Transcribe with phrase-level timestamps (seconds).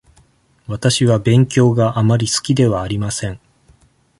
[0.65, 3.39] わたしは勉強があまり好きではありません。